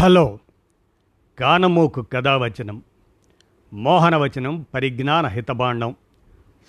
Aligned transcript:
Hello. 0.00 0.38
కానమూకు 1.38 2.02
కథావచనం 2.02 2.82
మోహనవచనం 3.72 4.66
పరిజ్ఞాన 4.74 5.26
హితబాండం 5.26 5.94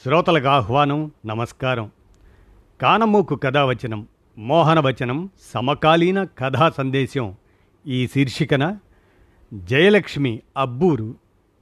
శ్రోతలకు 0.04 0.48
ఆహ్వానం 0.48 1.12
నమస్కారం. 1.26 1.92
కానమూకు 2.82 3.36
కథావచనం 3.36 4.08
మోహనవచనం 4.38 5.30
సమకాలీన 5.54 6.24
కథా 6.24 6.70
సందేశం 6.70 7.36
ఈ 7.88 8.08
శీర్షికన 8.08 8.78
జయలక్ష్మి 9.54 10.42
అబ్బూరు 10.58 11.16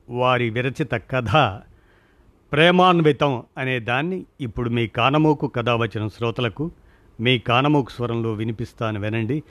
వారి 0.10 0.50
విరచిత 0.50 0.92
కథ 0.94 1.60
ప్రేమాన్వితం 2.52 3.44
అనే 3.58 3.80
దాన్ని 3.80 4.26
ఇప్పుడు 4.42 4.70
మీ 4.70 4.88
కానమూకు 4.88 5.48
కథావచనం 5.48 6.10
శ్రోతలకు 6.10 6.72
మీ 7.20 7.40
కానమూకు 7.40 7.92
స్వరంలో 7.92 8.34
వినిపిస్తాను 8.34 9.00
వినండి. 9.00 9.44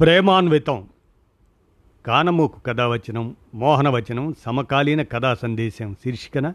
ప్రేమాన్వితం 0.00 0.88
కానమూకు 2.06 2.60
కథావచనం 2.60 3.36
మోహనవచనం 3.54 4.34
సమకాలీన 4.38 5.02
కథా 5.02 5.34
సందేశం 5.34 5.96
శీర్షికన 6.04 6.54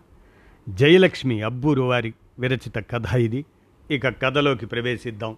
జయలక్ష్మి 0.69 1.41
అబ్బూరు 1.41 1.81
వారి 1.81 2.13
విరచిత 2.39 2.77
కథ 2.77 3.13
ఇది. 3.13 3.45
ఇక 3.91 4.09
కథలోకి 4.09 4.65
ప్రవేశిద్దాం. 4.65 5.37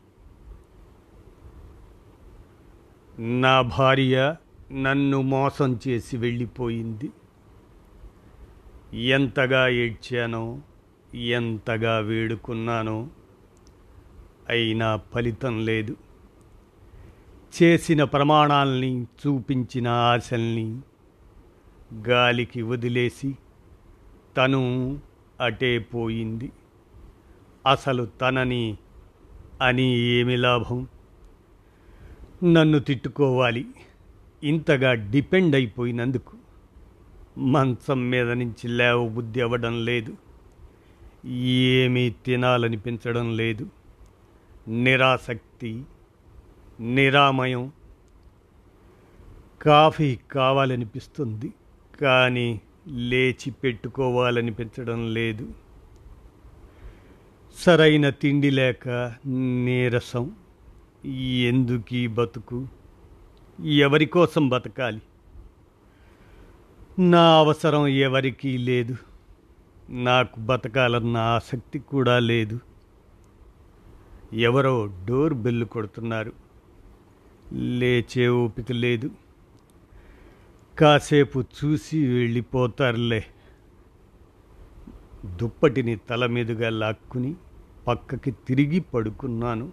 నా 3.41 3.61
భార్య 3.61 4.35
నన్ను 4.71 5.21
మోసం 5.21 5.79
చేసి 5.87 6.17
వెళ్ళిపోయింది. 6.17 7.09
ఎంతగా 9.07 9.67
ఏడ్చానో 9.67 10.59
ఎంతగా 11.15 11.99
వేడుకున్నానో 11.99 13.07
అయినా 14.49 14.99
ఫలితం 15.13 15.65
లేదు. 15.65 15.95
చేసిన 17.63 18.03
ప్రమాణాల్ని 18.03 19.03
చూపించిన 19.03 19.87
ఆశల్ని 19.87 20.79
గాలికి 22.07 22.61
వదిలేసి 22.61 23.37
తను 24.37 24.99
అటే 25.41 25.79
పోయింది. 25.79 26.51
అసలు 27.67 28.05
తనని 28.05 28.77
అని 29.61 29.97
ఏమి 29.97 30.37
లాభం? 30.37 30.87
నన్ను 32.43 32.79
తిట్టుకోవాలి. 32.79 33.65
ఇంతగా 34.43 34.93
డిపెండ్ 34.93 35.55
అయిపోయినందుకు 35.55 36.37
మంచం 37.39 38.09
మీద 38.09 38.31
నుంచి 38.31 38.67
లేవ 38.67 39.07
బుద్ధి 39.07 39.41
అవ్వడం 39.41 39.85
లేదు. 39.85 40.17
ఏమీ 41.27 42.09
తినాలనిపించడం 42.09 43.37
లేదు. 43.37 43.67
నిరాసక్తి 44.67 45.83
నిరామయం. 46.79 47.71
కాఫీ 49.61 50.15
కావాలనిపిస్తుంది 50.15 51.53
కానీ 52.01 52.61
లేచి 52.87 53.51
పెట్టుకోవాలనిపించడం 53.51 55.13
లేదు. 55.13 55.53
సరైన 57.55 58.09
తిండి 58.09 58.49
లేక 58.49 59.13
నీరసం. 59.25 60.35
ఎందుకీ 61.45 62.07
బతుకు? 62.07 62.67
ఎవరి 63.65 64.05
కోసం 64.05 64.49
బతకాలి? 64.49 65.01
నా 66.99 67.37
అవసరం 67.37 67.87
ఎవరికీ 67.87 68.57
లేదు. 68.57 68.97
నాకు 69.89 70.39
బతకాలన్న 70.39 71.17
ఆసక్తి 71.17 71.79
కూడా 71.79 72.19
లేదు. 72.19 72.59
ఎవరో 74.33 74.89
డోర్ 75.05 75.33
బెల్లు 75.33 75.65
కొడుతున్నారు. 75.65 76.48
లేచే 77.53 78.29
ఓపిక 78.29 78.71
లేదు. 78.71 79.11
కాసేపు 80.79 81.39
చూసి 81.39 82.07
వెళ్ళిపోతారులే. 82.07 83.25
దుప్పటిని 85.25 85.95
తల 85.95 86.25
మీదుగా 86.25 86.69
లాక్కుని 86.69 87.35
పక్కకి 87.87 88.31
తిరిగి 88.31 88.79
పడుకున్నాను. 88.79 89.71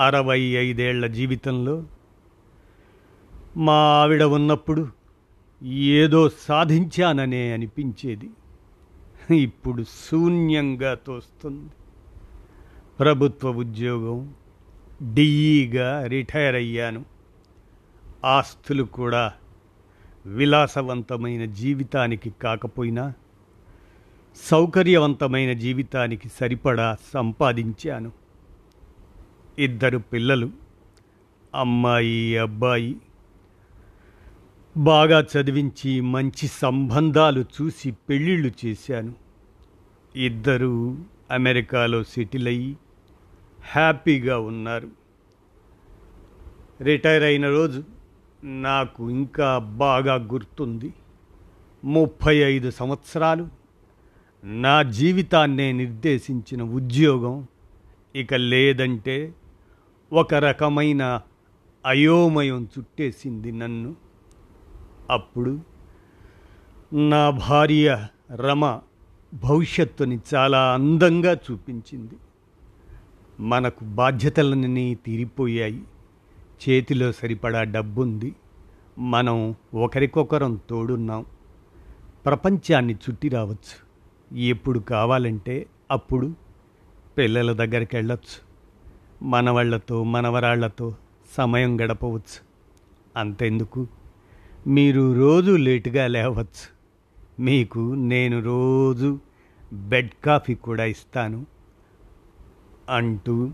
అరవై 0.00 0.40
ఐదేళ్ళ 0.40 1.06
జీవితంలో 1.06 1.84
మా 3.56 3.72
ఆవిడ 3.72 4.22
ఉన్నప్పుడు 4.22 4.88
ఏదో 5.62 6.28
సాధించాననే 6.28 7.52
అనిపించేది. 7.52 8.30
ఇప్పుడు 9.36 9.82
శూన్యంగా 9.82 10.94
తోస్తుంది. 10.94 11.70
ప్రభుత్వ 13.00 13.50
ఉద్యోగం 13.50 14.34
డిఈగా 15.02 16.06
రిటైర్ 16.06 16.54
అయ్యాను. 16.54 17.04
ఆస్తులు 18.24 18.84
కూడా 18.84 19.32
విలాసవంతమైన 20.26 21.44
జీవితానికి 21.44 22.30
కాకపోయినా 22.30 23.12
సౌకర్యవంతమైన 24.36 25.52
జీవితానికి 25.52 26.28
సరిపడా 26.28 26.96
సంపాదించాను. 27.14 28.12
ఇద్దరు 29.58 29.98
పిల్లలు 29.98 30.50
అమ్మాయి 31.54 32.38
అబ్బాయి 32.38 32.96
బాగా 34.76 35.26
చదివించి 35.36 36.00
మంచి 36.00 36.46
సంబంధాలు 36.46 37.44
చూసి 37.62 37.90
పెళ్ళిళ్ళు 37.90 38.66
చేశాను. 38.66 39.14
ఇద్దరు 40.16 40.98
అమెరికాలో 41.30 42.04
సెటిల్ 42.04 42.48
అయ్యి 42.48 42.76
హ్యాపీగా 43.72 44.38
ఉన్నారు. 44.38 44.88
రిటైర్ 46.80 47.22
అయిన 47.22 47.48
రోజు 47.48 47.84
నాకు 48.44 49.10
ఇంకా 49.10 49.58
బాగా 49.58 50.14
గుర్తుంది. 50.14 50.94
ముప్పై 51.84 52.36
ఐదు 52.36 52.70
సంవత్సరాలు 52.70 53.48
నా 54.44 54.82
జీవితాన్నే 54.82 55.72
నిర్దేశించిన 55.72 56.62
ఉద్యోగం 56.62 57.46
ఇక 58.16 58.34
లేదంటే 58.34 59.34
ఒక 60.12 60.34
రకమైన 60.34 61.20
అయోమయం 61.86 62.68
చుట్టేసింది 62.78 63.52
నన్ను. 63.52 63.96
అప్పుడు 65.10 65.60
నా 66.92 67.30
భార్య 67.30 68.06
రమ 68.34 68.80
భవిష్యత్తుని 69.34 70.18
చాలా 70.34 70.72
అందంగా 70.72 71.32
చూపించింది. 71.32 72.14
మనకు 73.40 73.84
బాధ్యతలన్నీ 73.84 74.94
తీరిపోయాయి. 74.94 75.82
చేతిలో 76.68 77.12
సరిపడా 77.12 77.62
డబ్బుంది. 77.62 78.34
మనం 78.98 79.54
ఒకరికొకరం 79.74 80.60
తోడున్నాం. 80.70 81.24
ప్రపంచాన్ని 82.26 82.94
చుట్టి 82.94 83.28
రావచ్చు. 83.28 83.86
ఎప్పుడు 84.38 84.78
కావాలంటే 84.78 85.66
అప్పుడు 85.90 86.34
పిల్లల 87.18 87.52
దగ్గరికి 87.52 87.96
వెళ్ళొచ్చు 87.96 88.46
మనవాళ్ళతో 89.24 90.04
మనవరాళ్ళతో 90.04 90.94
సమయం 91.36 91.80
గడపవచ్చు. 91.80 92.46
అంతెందుకు? 93.16 93.86
మీరు 94.66 95.14
రోజు 95.14 95.52
లేటుగా 95.52 96.06
లేవచ్చు. 96.06 96.76
మీకు 97.40 97.94
నేను 97.94 98.42
రోజు 98.42 99.18
బెడ్ 99.72 100.10
కాఫీ 100.24 100.54
కూడా 100.54 100.84
ఇస్తాను. 100.84 101.46
అంటూ 102.88 103.52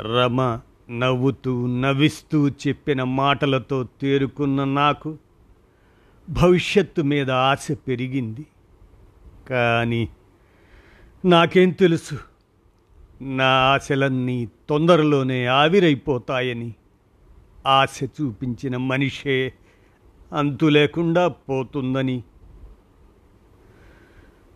రమ 0.00 0.60
నవ్వుతూ 0.90 1.66
నవ్విస్తూ 1.66 2.48
చెప్పిన 2.48 3.02
మాటలతో 3.02 3.84
తేరుకున్న 3.84 4.64
నాకు 4.64 5.18
భవిష్యత్తు 6.30 7.02
మీద 7.02 7.30
ఆశ 7.30 7.68
పెరిగింది. 7.88 8.46
కానీ 9.50 10.08
నాకేం 11.24 11.70
తెలుసు? 11.70 12.18
నా 13.22 13.44
ఆశలన్నీ 13.44 14.48
తొందరలోనే 14.68 15.46
ఆవిరైపోతాయని 15.46 16.74
ఆశ 17.66 18.00
చూపించిన 18.02 18.76
మనిషే 18.76 19.52
అంతు 20.32 20.66
లేకుండా 20.66 21.28
పోతుందని. 21.28 22.22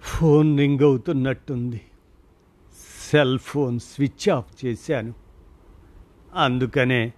ఫోన్ 0.01 0.59
రింగ్ 0.59 0.85
అవుతున్నట్టుంది. 0.85 1.81
సెల్ 3.11 3.39
ఫోన్ 3.39 3.81
స్విచ్ 3.81 4.29
ఆఫ్ 4.29 4.67
చేశాను. 4.67 5.15
అందుకనే 6.35 7.13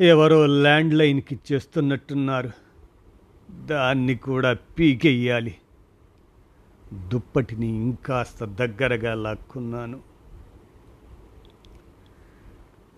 ఎవరో 0.00 0.46
ల్యాండ్ 0.46 0.94
లైన్కి 0.94 1.38
చేస్తున్నట్టున్నారు. 1.52 2.50
దాన్ని 3.64 4.14
కూడా 4.14 4.56
పీకెయ్యాలి 4.78 5.54
దుప్పటిని 7.08 7.66
ఇంకాస్త 7.66 8.44
దగ్గరగా 8.44 9.14
లాక్కున్నాను. 9.14 10.00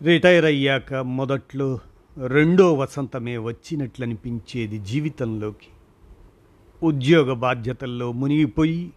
రిటైర్ 0.02 0.44
అయ్యాక 0.44 0.94
మొదట్లో 0.94 1.78
రెండో 2.26 2.74
వసంతమే 2.74 3.38
వచ్చినట్లనిపించేది 3.38 4.78
జీవితంలోకి. 4.78 5.68
ఉద్యోగ 6.82 7.32
బాధ్యతల్లో 7.32 8.12
మునిగిపోయి 8.12 8.92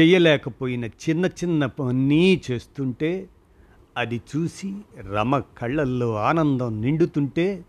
చేయలేకపోయిన 0.00 0.84
చిన్న 0.84 1.26
చిన్న 1.26 1.66
పన్నీ 1.66 2.42
చేస్తుంటే 2.50 3.28
అది 3.96 4.20
చూసి 4.36 4.74
రమ 5.12 5.38
కళ్ళల్లో 5.38 6.16
ఆనందం 6.16 6.80
నిండుతుంటే 6.80 7.64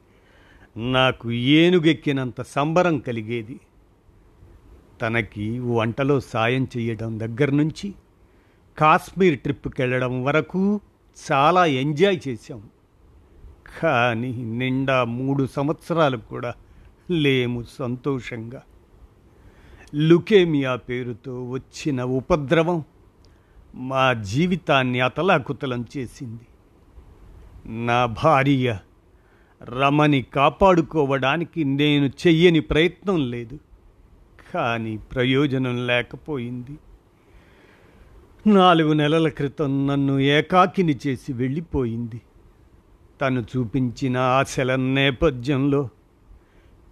నాకు 0.77 1.31
ఏనుగెక్కినంత 1.31 2.41
సంబరం 2.41 2.99
కలిగేది. 2.99 3.59
తనకి 5.01 5.59
వంటలో 5.59 6.19
సాయం 6.19 6.67
చేయడం 6.77 7.19
దగ్గర 7.19 7.49
నుంచి 7.51 7.93
కాశ్మీర్ 8.77 9.39
ట్రిప్కి 9.39 9.81
వెళ్ళడం 9.81 10.23
వరకు 10.23 10.79
చాలా 11.31 11.65
ఎంజాయ్ 11.65 12.19
చేశాం. 12.27 12.69
కానీ 13.81 14.31
నిండా 14.43 15.03
మూడు 15.03 15.47
సంవత్సరాలు 15.55 16.17
కూడా 16.17 16.53
లేము 17.11 17.65
సంతోషంగా. 17.79 18.61
లుకేమియా 19.95 20.75
పేరుతో 20.75 21.50
వచ్చిన 21.50 22.04
ఉపద్రవం 22.04 22.84
మా 23.75 24.13
జీవితాన్ని 24.13 25.00
అతలాకుతలం 25.00 25.86
చేసింది. 25.98 26.42
నా 27.86 28.06
భార్య 28.06 28.80
రమని 29.63 30.22
కాపాడుకోవడానికి 30.22 31.63
నేను 31.63 32.06
చెయ్యని 32.06 32.60
ప్రయత్నం 32.60 33.31
లేదు. 33.31 33.60
కానీ 34.54 34.98
ప్రయోజనం 34.98 35.88
లేకపోయింది. 35.88 36.78
నాలుగు 38.54 38.94
నెలల 38.94 39.28
క్రితం 39.28 39.88
నన్ను 39.88 40.19
ఏకాకిని 40.19 41.00
చేసి 41.07 41.34
వెళ్ళిపోయింది. 41.34 42.22
తను 43.22 43.45
చూపించిన 43.57 44.18
ఆశల 44.18 44.75
నేపథ్యంలో 44.75 45.90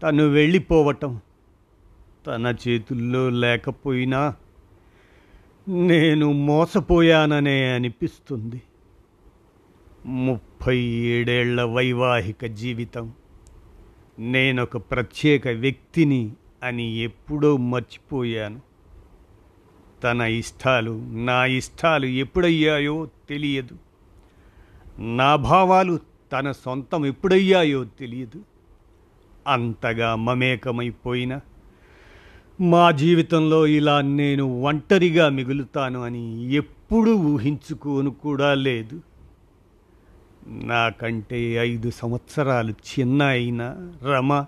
తను 0.04 0.28
వెళ్ళిపోవటం 0.28 1.20
తన 2.28 2.56
చేతుల్లో 2.68 3.30
లేకపోయినా 3.30 4.36
నేను 5.68 6.32
మోసపోయాననే 6.32 7.74
అనిపిస్తుంది. 7.74 8.62
ముప్పై 10.06 10.78
ఏడేళ్ళ 10.78 11.64
వైవాహిక 11.64 12.46
జీవితం. 12.46 13.14
నేనొక 14.20 14.78
ప్రత్యేక 14.78 15.48
వ్యక్తిని 15.48 16.32
అని 16.64 16.96
ఎప్పుడో 16.96 17.58
మర్చిపోయాను. 17.58 18.62
తన 20.04 20.22
ఇష్టాలు 20.22 21.06
నా 21.06 21.46
ఇష్టాలు 21.46 22.06
ఎప్పుడయ్యాయో 22.06 23.10
తెలియదు. 23.30 23.78
నా 25.00 25.36
భావాలు 25.36 26.00
తన 26.32 26.52
సొంతం 26.52 27.06
ఎప్పుడయ్యాయో 27.06 27.84
తెలియదు. 27.84 28.42
అంతగా 29.48 30.16
మమేకమైపోయిన 30.16 31.40
మా 32.62 32.92
జీవితంలో 32.92 33.68
ఇలా 33.68 34.02
నేను 34.02 34.62
ఒంటరిగా 34.62 35.30
మిగులుతాను 35.30 36.04
అని 36.04 36.54
ఎప్పుడూ 36.54 37.16
ఊహించుకోను 37.16 38.12
కూడా 38.12 38.54
లేదు. 38.54 39.02
నాకంటే 40.48 41.54
ఐదు 41.54 41.92
సంవత్సరాలు 41.92 42.72
చిన్న 42.72 43.24
అయిన 43.24 43.92
రమ 44.04 44.46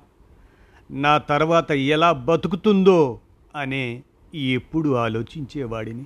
నా 0.92 1.18
తర్వాత 1.18 1.71
ఎలా 1.71 2.12
బతుకుతుందో 2.12 3.19
అనే 3.56 4.04
ఎప్పుడు 4.36 4.89
ఆలోచించేవాడిని. 4.89 6.06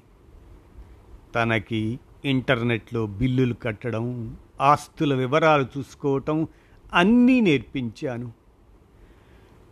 తనకి 1.35 1.99
ఇంటర్నెట్లో 2.25 3.05
బిల్లులు 3.05 3.53
కట్టడం 3.53 4.37
ఆస్తుల 4.61 5.13
వివరాలు 5.15 5.65
చూసుకోవటం 5.77 6.47
అన్నీ 6.93 7.41
నేర్పించాను. 7.41 8.46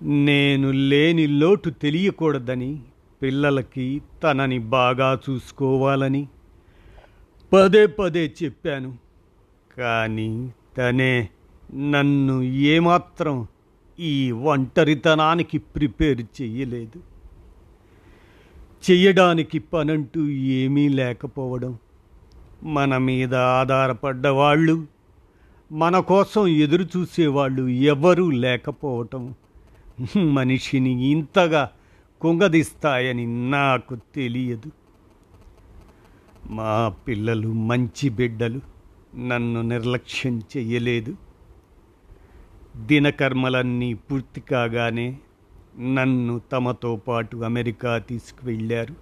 నేను 0.04 0.72
లేని 0.72 1.28
లోటు 1.28 1.70
తెలియకూడదని 1.70 2.80
పిల్లలకి 3.22 4.02
తనని 4.24 4.60
బాగా 4.60 5.20
చూసుకోవాలని 5.30 6.28
పదే 7.54 7.86
పదే 7.86 8.34
చెప్పాను. 8.44 8.98
కానీ 9.78 10.54
తనే 10.78 11.30
నన్ను 11.74 12.42
ఏమాత్రం 12.42 13.48
ఈ 14.00 14.32
ఒంటరితనానికి 14.32 15.58
ప్రిపేర్ 15.58 16.22
చెయ్యలేదు. 16.22 17.00
చెయ్యడానికి 18.92 19.60
పనంటూ 19.60 20.28
ఏమీ 20.30 20.90
లేకపోవడం. 20.90 21.78
మన 22.64 22.98
మీద 22.98 23.36
ఆధారపడ్డ 23.36 24.28
వాళ్ళు 24.28 24.86
మన 25.72 26.00
కోసం 26.00 26.48
ఎదురు 26.48 26.84
చూసేవాళ్ళు 26.84 27.68
ఎవరూ 27.68 28.32
లేకపోవటం. 28.32 29.36
మనిషిని 30.18 31.04
ఇంతగా 31.04 31.72
కుంగదీస్తాయని 32.22 33.50
నాకు 33.50 33.96
తెలియదు. 34.16 34.72
మా 36.50 36.94
పిల్లలు 37.08 37.54
మంచి 37.54 38.10
బిడ్డలు 38.10 38.62
నన్ను 39.18 39.62
నిర్లక్ష్యం 39.62 40.40
చెయ్యలేదు. 40.40 41.16
దినకర్మలన్నీ 42.78 43.94
పూర్తి 43.94 44.42
కాగానే 44.42 45.18
నన్ను 45.80 46.42
తమతో 46.52 46.96
పాటు 46.96 47.38
అమెరికా 47.38 47.98
తీసుకువెళ్ళారు. 47.98 48.96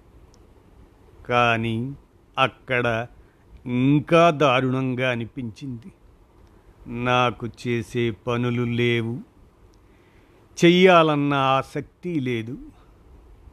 కానీ 1.26 1.94
అక్కడ 2.38 3.06
ఇంకా 3.66 4.30
దారుణంగా 4.30 5.10
అనిపించింది. 5.10 5.92
నాకు 7.04 7.48
చేసే 7.66 8.10
పనులు 8.10 8.62
లేవు. 8.62 9.33
చెయ్యాలన్న 10.64 11.34
ఆసక్తి 11.34 12.20
లేదు. 12.20 12.58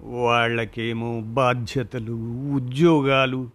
వాళ్ళకేమో 0.04 1.22
బాధ్యతలు 1.22 2.14
ఉద్యోగాలు. 2.54 3.50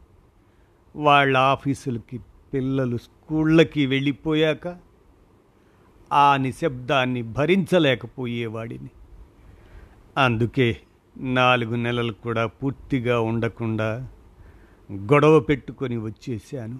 వాళ్ళ 0.96 1.36
ఆఫీసులకి 1.36 2.20
పిల్లలు 2.54 2.96
స్కూళ్ళకి 2.96 3.86
వెళ్ళిపోయాక 3.86 4.76
ఆ 6.12 6.36
నిశ్శబ్దాన్ని 6.36 7.22
భరించలేకపోయేవాడిని. 7.22 8.90
అందుకే 10.18 10.76
నాలుగు 11.18 11.74
నెలలు 11.74 12.12
కూడా 12.12 12.46
పూర్తిగా 12.46 13.20
ఉండకుండా 13.20 14.08
గొడవ 14.92 15.40
పెట్టుకొని 15.40 15.96
వచ్చేసాను 15.96 16.78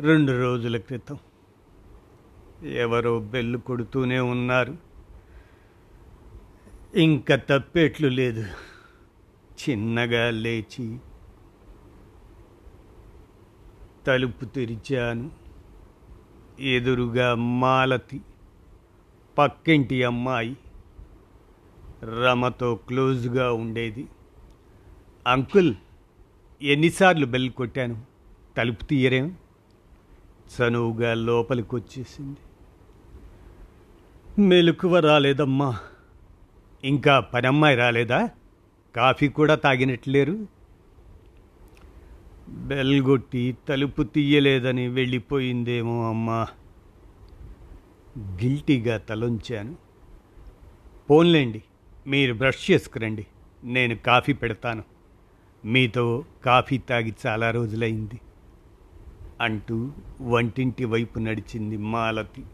రెండు 0.00 0.32
రోజుల 0.32 0.76
క్రితం. 0.76 1.18
ఎవరో 2.62 3.20
బెల్లు 3.20 3.58
కొడుతూనే 3.58 4.20
ఉన్నారు. 4.20 4.76
ఇంకా 6.94 7.36
తప్పేట్లు 7.36 8.08
లేదు. 8.08 8.46
చిన్నగా 9.52 10.30
లేచి 10.30 10.98
తలుపు 14.06 14.44
తెరిచాను. 14.44 15.30
ఎదురుగా 16.60 17.34
మాలతి 17.34 18.20
పక్కింటి 19.38 20.04
అమ్మాయి 20.04 20.56
రమతో 22.24 22.74
క్లోజ్గా 22.74 23.52
ఉండేది. 23.52 24.08
అంకుల్ 25.26 25.74
ఎన్నిసార్లు 26.62 27.26
బెల్ 27.26 27.50
కొట్టాను? 27.50 28.04
తలుపు 28.56 28.84
తీయరేం? 28.84 29.36
చనువుగా 30.44 31.14
లోపలికొచ్చేసింది. 31.14 32.36
మెలకువ 34.40 34.98
రాలేదమ్మా. 34.98 35.78
ఇంకా 36.84 37.20
పనమ్మాయి 37.20 37.76
రాలేదా? 37.76 38.30
కాఫీ 38.96 39.28
కూడా 39.28 39.54
తాగినట్లేరు. 39.54 40.46
బెల్గొట్టి 42.48 43.56
తలుపు 43.68 44.02
తీయలేదని 44.02 44.88
వెళ్ళిపోయిందేమో 44.88 46.08
అమ్మా. 46.08 46.46
గిల్టీగా 48.18 48.98
తలొంచాను. 48.98 49.76
పోన్లేండి 51.10 51.62
మీరు 52.06 52.34
బ్రష్ 52.34 52.70
చేసుకురండి. 52.70 53.26
నేను 53.64 53.96
కాఫీ 53.96 54.32
పెడతాను. 54.32 54.82
మీతో 55.64 56.24
కాఫీ 56.44 56.78
తాగి 56.78 57.14
చాలా 57.26 57.50
రోజులైంది. 57.50 58.20
అంటూ 59.44 59.76
వంటింటి 60.20 60.84
వైపు 60.84 61.18
నడిచింది 61.18 61.76
మాలతి. 61.92 62.44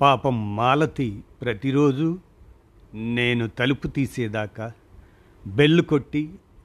పాపం 0.00 0.56
మాలతి 0.56 1.08
ప్రతిరోజు 1.42 2.08
నేను 2.94 3.44
తలుపు 3.58 3.86
తీసేదాకా 3.88 4.66
బెల్లు 5.46 5.82
కొట్టి 5.82 6.22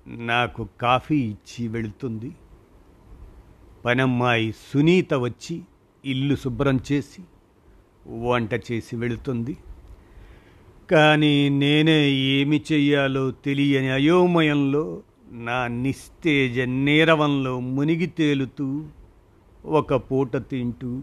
నాకు 0.08 0.64
కాఫీ 0.82 1.18
ఇచ్చి 1.26 1.64
వెళుతుంది. 1.68 2.32
పనమ్మాయి 3.86 4.48
సునీత 4.52 5.14
వచ్చి 5.14 5.56
ఇల్లు 6.06 6.36
శుభ్రం 6.36 6.78
చేసి 6.92 7.22
వంట 8.26 8.54
చేసి 8.72 8.96
వెళుతుంది. 8.96 9.54
కానీ 10.92 11.34
నేనే 11.62 12.00
ఏమి 12.38 12.58
చెయ్యాలో 12.72 13.24
తెలియని 13.32 13.90
అయోమయంలో 13.90 14.84
నా 15.34 15.68
నిస్తేజ 15.68 16.60
నీరవంలో 16.60 17.60
మునిగి 17.60 18.06
తేలుతూ 18.06 18.86
ఒక 19.66 19.94
పూట 19.94 20.38
తింటూ 20.38 21.02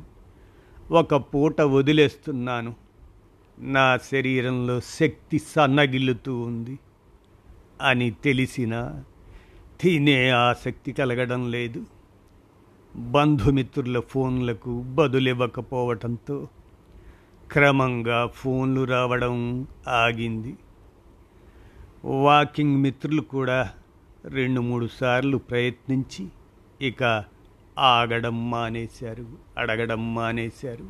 ఒక 0.91 1.15
పూట 1.15 1.61
వదిలేస్తున్నాను. 1.61 2.75
నా 3.59 3.97
శరీరంలో 3.97 4.81
శక్తి 4.81 5.39
సన్నగిల్లుతూ 5.39 6.41
ఉంది. 6.41 6.79
అని 7.83 8.11
తెలిసిన 8.11 9.03
తినే 9.81 10.31
ఆసక్తి 10.31 10.93
కలగడం 10.93 11.51
లేదు. 11.51 11.87
బంధుమిత్రుల 12.97 14.01
ఫోన్లకు 14.01 14.83
బదులివ్వకపోవటంతో 14.83 16.49
క్రమంగా 17.53 18.27
ఫోన్లు 18.27 18.85
రావడం 18.85 19.67
ఆగింది. 19.89 20.57
వాకింగ్ 22.05 22.77
మిత్రులు 22.77 23.21
కూడా 23.21 23.71
రెండు 24.25 24.61
మూడు 24.61 24.87
సార్లు 24.87 25.37
ప్రయత్నించి 25.37 26.29
ఇక 26.81 27.25
ఆగడం 27.79 28.51
మానేశారు 28.51 29.27
అడగడం 29.59 30.15
మానేశారు. 30.15 30.89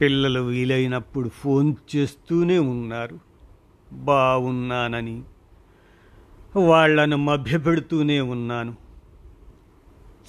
పిల్లలు 0.00 0.40
వీలైనప్పుడు 0.40 1.28
ఫోన్ 1.28 1.74
చేస్తూనే 1.96 2.58
ఉన్నారు. 2.58 3.18
బాగున్నానని 3.92 5.22
వాళ్ళను 6.56 7.16
మభ్యపెడుతూనే 7.16 8.20
ఉన్నాను. 8.20 8.76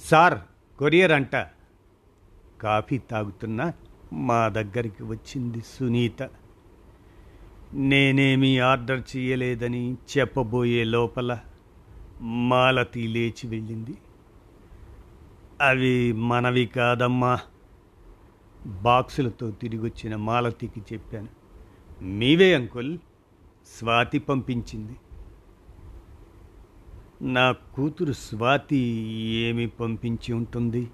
సార్ 0.04 0.38
కొరియర్ 0.78 1.12
అంట. 1.12 1.36
కాఫీ 2.62 2.98
తాగుతున్నా 2.98 3.72
మా 4.12 4.48
దగ్గరికి 4.48 5.02
వచ్చింది 5.02 5.60
సునీత. 5.60 6.22
నేనేమీ 7.74 8.58
ఆర్డర్ 8.58 9.16
చేయలేదని 9.16 9.96
చెప్పబోయే 10.18 10.84
లోపల 10.84 11.38
మాలతి 12.20 13.08
లేచి 13.08 13.46
వెళ్ళింది. 13.46 13.94
అవి 15.60 16.12
మనవి 16.12 16.66
కాదమ్మా. 16.66 17.38
బాక్సులతో 18.66 19.50
తిరిగొచ్చిన 19.50 20.16
మాలతికి 20.16 20.80
చెప్పాను. 20.92 21.28
మీవే 22.04 22.54
అంకుల్? 22.54 22.98
స్వాతి 23.78 24.18
పంపించింది. 24.18 24.96
నా 27.22 27.52
కూతురు 27.52 28.12
స్వాతి 28.12 28.76
ఏమి 29.18 29.66
పంపించి 29.66 30.32
ఉంటుంది? 30.32 30.90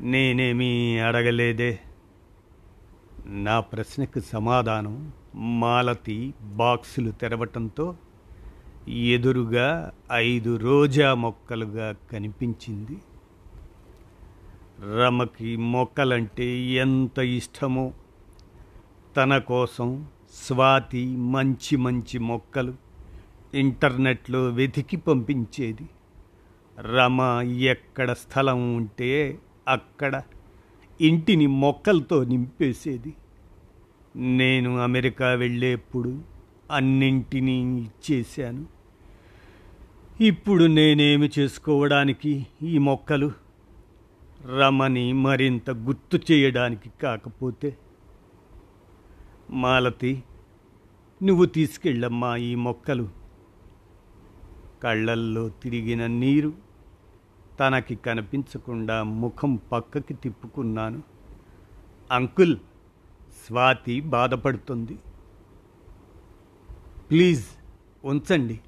నేనేమీ 0.00 0.98
అడగలేదే. 0.98 1.78
నా 3.26 3.60
ప్రశ్నకు 3.60 4.20
సమాధానం 4.20 5.12
మాలతి 5.34 6.34
బాక్సులు 6.42 7.10
తెరవటంతో 7.10 7.96
ఎదురుగా 8.88 9.92
ఐదు 10.12 10.56
రోజా 10.56 11.14
మొక్కలుగా 11.14 11.94
కనిపించింది. 12.12 12.98
రమకి 14.98 15.56
మొక్కలంటే 15.56 16.60
ఎంత 16.60 17.18
ఇష్టమో. 17.18 17.92
తన 19.16 19.38
కోసం 19.38 20.06
స్వాతి 20.34 21.16
మంచి 21.16 21.76
మంచి 21.76 22.18
మొక్కలు 22.18 22.74
ఇంటర్నెట్లో 23.54 24.48
వెతికి 24.48 24.96
పంపించేది. 24.96 25.88
రమ 26.80 27.20
ఎక్కడ 27.60 28.12
స్థలం 28.12 28.76
ఉంటే 28.76 29.38
అక్కడ 29.68 30.22
ఇంటిని 31.00 31.46
మొక్కలతో 31.46 32.24
నింపేసేది. 32.24 33.14
నేను 34.16 34.78
అమెరికా 34.78 35.28
వెళ్ళేప్పుడు 35.28 36.22
అన్నింటినీ 36.70 37.80
ఇచ్చేశాను. 37.80 38.66
ఇప్పుడు 40.20 40.64
నేనేమి 40.64 41.30
చేసుకోవడానికి 41.38 42.46
ఈ 42.62 42.78
మొక్కలు? 42.78 43.32
రమని 44.58 45.12
మరింత 45.12 45.70
గుర్తు 45.70 46.32
చేయడానికి 46.32 46.90
కాకపోతే. 47.02 47.78
మాలతి 49.50 50.22
నువ్వు 51.22 51.44
తీసుకెళ్ళమ్మా 51.44 52.36
ఈ 52.36 52.54
మొక్కలు. 52.54 53.08
కళ్ళల్లో 54.82 55.48
తిరిగిన 55.48 56.06
నీరు 56.06 56.52
తనకి 57.60 57.94
కనిపించకుండా 57.94 59.02
ముఖం 59.02 59.60
పక్కకి 59.72 60.14
తిప్పుకున్నాను. 60.14 61.02
అంకుల్ 62.12 62.56
స్వాతి 63.46 64.00
బాధపడుతుంది. 64.00 64.98
ప్లీజ్ 67.10 67.46
ఉంచండి. 68.04 68.60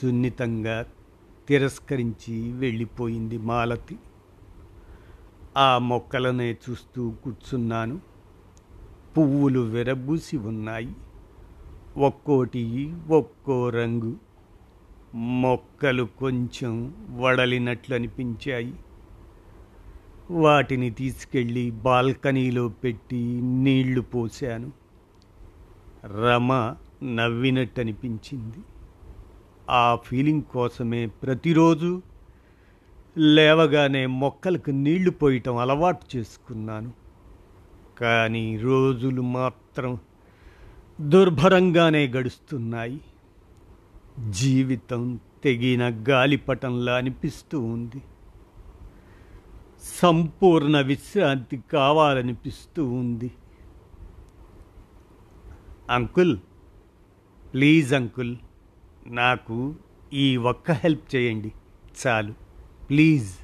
సున్నితంగా 0.00 0.86
తిరస్కరించి 1.48 2.52
వెళ్ళిపోయింది 2.52 3.38
మాలతి. 3.38 3.98
ఆ 5.56 5.78
మొక్కలనే 5.78 6.52
చూస్తూ 6.52 7.10
కూర్చున్నాను. 7.10 8.00
పువ్వులు 9.18 9.60
విరబూసి 9.60 10.36
ఉన్నాయి. 10.36 10.94
ఒక్కోటి 11.96 12.94
ఒక్కో 13.08 13.70
రంగు. 13.70 14.16
మొక్కలు 15.14 16.08
కొంచెం 16.18 16.94
వడలినట్లు 17.18 17.94
అనిపించాయి 17.94 18.74
వాటిని 20.30 20.90
తీసుకెళ్ళి 20.90 21.70
బాల్కనీలో 21.70 22.68
పెట్టి 22.68 23.40
నీళ్ళు 23.42 24.00
పోశాను. 24.00 24.72
రమ 26.06 26.74
నవ్వినట్టు 27.02 27.80
అనిపించింది 27.80 28.58
ఆ 29.70 29.94
ఫీలింగ్ 29.94 30.42
కోసమే 30.42 31.06
ప్రతిరోజు 31.06 32.02
లేవగానే 33.18 34.06
మొక్కలకు 34.06 34.70
నీళ్ళు 34.70 35.10
పోయటం 35.10 35.56
అలవాటు 35.56 36.16
చేసుకున్నాను. 36.16 36.92
కానీ 37.98 38.56
రోజులు 38.56 39.22
మాత్రం 39.22 39.98
దుర్భరంగానే 41.00 42.06
గడుస్తున్నాయి. 42.06 43.00
జీవితం 44.30 45.20
తెగిన 45.44 46.04
గాలిపటంలా 46.08 46.96
అనిపిస్తూ 46.96 47.60
ఉంది. 47.60 48.02
సంపూర్ణ 49.86 50.80
విశ్రాంతి 50.80 51.60
కావాలనిపిస్తూ 51.72 52.88
ఉంది. 52.88 53.32
అంకుల్ 55.90 56.38
ప్లీజ్ 57.54 57.94
అంకుల్ 57.94 58.36
నాకు 59.06 59.74
ఈ 60.12 60.36
ఒక్క 60.36 60.70
హెల్ప్ 60.70 61.16
చేయండి. 61.16 61.52
చాలు. 62.06 62.32
ప్లీజ్. 62.90 63.38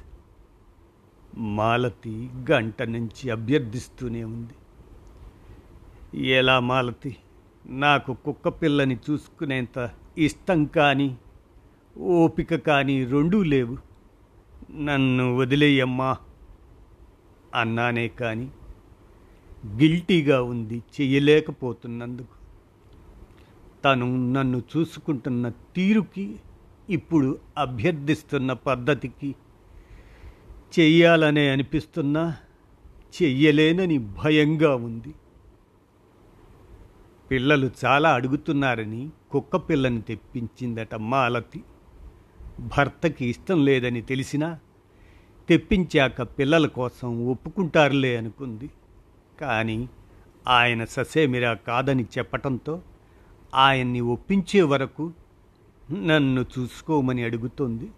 మాలతి 1.37 2.29
గంట 2.51 2.81
నుంచి 2.81 3.29
అభ్యర్థిస్తూనే 3.29 4.23
ఉంది. 4.23 4.53
ఎలా 6.27 6.59
మాలతి? 6.59 7.17
నాకు 7.65 8.13
కుక్క 8.13 8.47
పిల్లని 8.47 8.97
చూసుకునేంత 9.09 9.89
ఇష్టం 10.17 10.65
కానీ 10.65 11.17
ఓపిక 11.97 12.55
కానీ 12.55 13.05
రెండూ 13.05 13.43
లేవు. 13.43 13.77
నన్ను 14.71 15.35
వదిలేయమ్మా. 15.35 16.17
అన్నానే 17.53 18.07
కానీ 18.07 18.51
గిల్టీగా 19.67 20.41
ఉంది 20.41 20.83
చేయలేకపోతున్నందుకు 21.01 22.43
తను 23.85 24.33
నన్ను 24.33 24.61
చూసుకుంటున్న 24.77 25.49
తీరుకి 25.49 26.39
ఇప్పుడు 26.89 27.39
అభ్యర్థిస్తున్న 27.57 28.53
పద్ధతికి 28.53 29.35
చెయ్యాలనే 30.79 31.49
అనిపిస్తున్నా 31.49 32.37
చెయ్యలేనని 33.21 33.97
భయంగా 33.97 34.75
ఉంది. 34.75 35.13
పిల్లలు 37.31 37.71
చాలా 37.85 38.13
అడుగుతున్నారని 38.13 39.09
కుక్క 39.31 39.55
పిల్లని 39.55 40.01
తెప్పించిందట 40.01 40.95
మాలతి. 40.95 41.63
భర్తకి 42.77 43.25
ఇష్టం 43.25 43.65
లేదని 43.65 44.01
తెలిసినా 44.01 44.59
తెప్పించాక 45.49 46.21
పిల్లల 46.21 46.67
కోసం 46.67 47.27
ఒప్పుకుంటారులే 47.27 48.17
అనుకుంది. 48.17 48.69
కానీ 49.41 49.89
ఆయన 50.47 50.83
ససేమిరా 50.83 51.53
కాదని 51.53 52.03
చెప్పటంతో 52.03 52.81
ఆయన్ని 53.55 54.01
ఒప్పించే 54.01 54.61
వరకు 54.61 55.11
నన్ను 55.91 56.45
చూసుకోమని 56.59 57.23
అడుగుతోంది. 57.23 57.89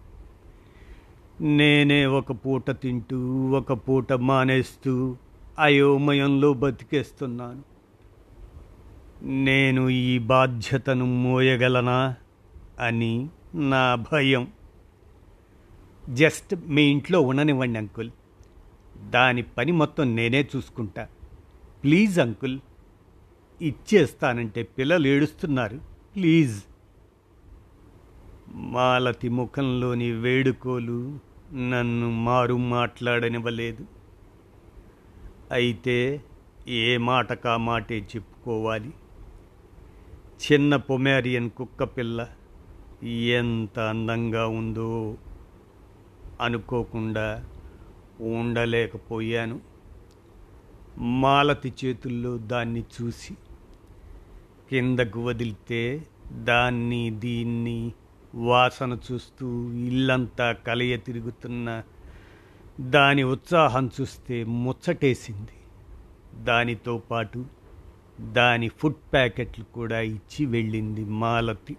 నేనే 1.40 2.06
ఒక 2.06 2.32
పూట 2.32 2.70
తింటూ 2.70 3.50
ఒక 3.50 3.72
పూట 3.72 4.12
మానేస్తూ 4.12 5.16
అయోమయంలో 5.58 6.52
బతికేస్తున్నాను. 6.52 7.62
నేను 9.22 9.88
ఈ 9.88 10.18
బాధ్యతను 10.18 11.04
మోయగలనా 11.04 12.14
అని 12.80 13.28
నా 13.54 13.94
భయం. 14.12 14.48
జస్ట్ 16.10 16.54
మీ 16.66 16.82
ఇంట్లో 16.82 17.20
ఉండనివ్వండి 17.20 17.78
అంకుల్. 17.78 18.10
దాని 19.10 19.42
పని 19.42 19.72
మొత్తం 19.72 20.16
నేనే 20.16 20.48
చూసుకుంటా. 20.56 21.08
Please 21.84 22.18
uncle. 22.18 22.58
ఇచ్చేస్తానంటే 23.62 24.62
పిల్లలు 24.62 25.06
ఏడుస్తున్నారు. 25.06 25.80
ప్లీజ్. 26.16 26.64
మాలతి 28.48 29.28
ముఖంలోని 29.28 30.12
వేడుకోలు 30.12 31.18
నన్ను 31.54 32.10
మారు 32.10 32.54
మాట్లాడనివ్వలేదు. 32.54 33.86
అయితే 35.50 36.22
ఏ 36.68 36.96
మాట 36.96 37.32
కా 37.32 37.56
మాటే 37.56 37.98
చెప్పుకోవాలి. 37.98 38.90
చిన్న 40.52 40.76
పొమేరియన్ 40.76 41.50
కుక్క 41.50 41.84
పిల్ల 41.84 42.28
ఎంత 43.06 43.78
అందంగా 43.78 44.46
ఉందో. 44.46 45.16
అనుకోకుండా 46.40 47.44
ఉండలేకపోయాను. 48.20 49.60
మాలతి 50.98 51.72
చేతుల్లో 51.84 52.36
దాన్ని 52.36 52.84
చూసి 53.02 53.34
కిందకు 54.70 55.24
వదిలితే 55.24 56.06
దాన్ని 56.32 57.10
దీన్ని 57.10 57.92
వాసన 58.34 58.98
చూస్తూ 59.12 59.72
ఇల్లంతా 59.72 60.52
కలయ 60.52 60.96
తిరుగుతున్న 60.96 61.82
దాని 62.80 63.22
ఉత్సాహం 63.22 63.90
చూస్తే 64.00 64.44
ముచ్చటేసింది. 64.44 65.56
దానితో 66.44 66.98
పాటు 66.98 67.44
దాని 68.20 68.68
ఫుడ్ 68.68 69.12
ప్యాకెట్లు 69.12 69.64
కూడా 69.64 70.00
ఇచ్చి 70.00 70.46
వెళ్ళింది 70.46 71.04
మాలతి. 71.04 71.76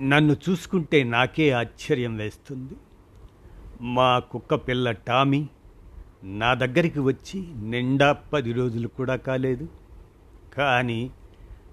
నన్ను 0.00 0.36
చూసుకుంటే 0.48 1.02
నాకే 1.02 1.50
ఆశ్చర్యం 1.50 2.16
వేస్తుంది. 2.16 2.72
మా 3.80 4.18
కుక్క 4.18 4.54
పిల్ల 4.54 4.90
టామీ 4.90 5.46
నా 6.24 6.54
దగ్గరికి 6.54 7.00
వచ్చి 7.00 7.54
నిండా 7.56 8.12
పది 8.12 8.52
రోజులు 8.52 8.88
కూడా 8.88 9.16
కాలేదు. 9.16 9.68
కానీ 10.54 11.10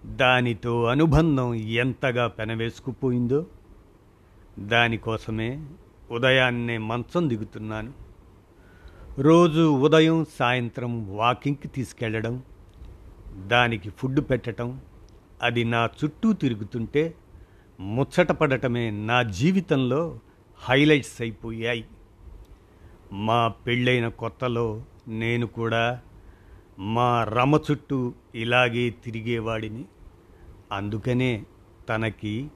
దానితో 0.06 0.84
అనుబంధం 0.84 1.54
ఎంతగా 1.54 2.28
పెనవేసుకుపోయిందో 2.28 3.46
దానికోసమే 4.60 5.66
ఉదయాన్నే 6.12 6.78
మంచం 6.78 7.30
దిగుతున్నాను. 7.30 7.94
రోజు 9.20 9.80
ఉదయం 9.80 10.26
సాయంత్రం 10.40 11.16
వాకింగ్కి 11.18 11.68
తీసుకెళ్ళడం 11.68 12.44
దానికి 13.48 13.90
ఫుడ్ 13.90 14.20
పెట్టడం 14.20 14.82
అది 15.44 15.64
నా 15.64 15.90
చుట్టూ 16.04 16.34
తిరుగుతుంటే 16.34 17.14
ముచ్చట 17.80 18.32
పడటమే 18.32 18.90
నా 18.90 19.24
జీవితంలో 19.24 20.20
హైలైట్స్ 20.58 21.22
అయిపోయాయి. 21.22 21.86
మా 23.14 23.48
పెళ్ళైన 23.48 24.08
కొత్తలో 24.08 24.84
నేను 25.08 25.48
కూడా 25.48 26.02
మా 26.80 27.24
రమ 27.24 27.60
చుట్టూ 27.72 28.14
ఇలాగే 28.36 28.90
తిరిగేవాడిని. 28.90 29.86
అందుకనే 30.72 31.46
తనకి 31.90 32.52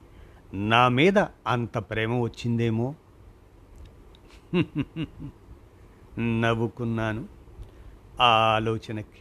నా 0.54 0.88
మీద 0.88 1.18
అంత 1.46 1.78
ప్రేమ 1.78 2.20
వచ్చిందేమో? 2.20 2.94
నవ్వుకున్నాను 6.40 7.28
ఆ 8.20 8.26
ఆలోచనకి. 8.26 9.20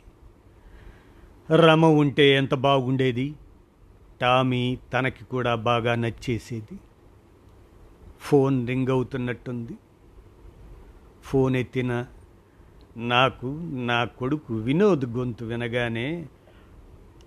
రమ 1.55 1.85
ఉంటే 1.85 2.35
ఎంత 2.35 2.53
బాగుండేది? 2.53 3.35
టామీ 4.23 4.77
తనకి 4.93 5.25
కూడా 5.25 5.55
బాగా 5.55 5.95
నచ్చేసేది. 5.95 6.79
ఫోన్ 8.19 8.67
రింగ్ 8.67 8.87
అవుతున్నట్టుంది. 8.87 9.73
ఫోన్ 11.23 11.55
ఎత్తిన 11.55 12.05
నాకు 12.97 13.47
నా 13.85 14.03
కొడుకు 14.05 14.53
వినోద్ 14.53 15.05
గొంతు 15.05 15.45
వినగానే 15.45 16.27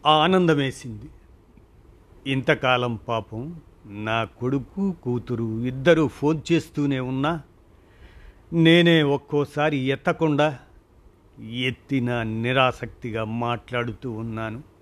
ఆనందమేసింది. 0.07 1.07
ఇంతకాలం 2.26 2.97
పాపం 2.97 3.61
నా 3.87 4.25
కొడుకు 4.25 4.93
కూతురు 5.03 5.67
ఇద్దరూ 5.67 6.09
ఫోన్ 6.09 6.41
చేస్తూనే 6.53 7.00
ఉన్నా 7.00 7.43
నేనే 8.53 9.03
ఒక్కోసారి 9.03 9.76
ఎత్తకుండా 9.76 10.59
ఎత్తిన 11.53 12.23
నిరాసక్తిగా 12.23 13.25
మాట్లాడుతూ 13.25 14.12
ఉన్నాను. 14.12 14.75